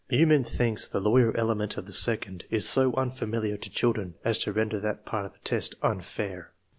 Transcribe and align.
Meumann 0.09 0.43
thinks 0.43 0.87
the 0.87 0.99
lawyer 0.99 1.31
element 1.37 1.77
of 1.77 1.85
the 1.85 1.93
second 1.93 2.43
is 2.49 2.67
so 2.67 2.91
unfamiliar 2.95 3.55
to 3.55 3.69
children 3.69 4.15
as 4.25 4.39
to 4.39 4.51
render 4.51 4.79
that 4.79 5.05
part 5.05 5.27
of 5.27 5.33
the 5.33 5.39
test 5.43 5.75
unfair. 5.83 6.53